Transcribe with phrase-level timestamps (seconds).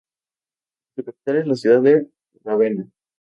[0.95, 2.07] Su capital es la ciudad de
[2.43, 2.87] Rávena.